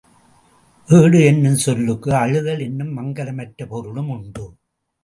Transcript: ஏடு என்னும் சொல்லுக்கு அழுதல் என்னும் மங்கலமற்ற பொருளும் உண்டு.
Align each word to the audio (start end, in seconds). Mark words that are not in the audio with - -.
ஏடு 0.89 1.19
என்னும் 1.23 1.59
சொல்லுக்கு 1.65 2.11
அழுதல் 2.15 2.59
என்னும் 2.59 2.97
மங்கலமற்ற 2.97 3.67
பொருளும் 3.67 4.09
உண்டு. 4.09 4.47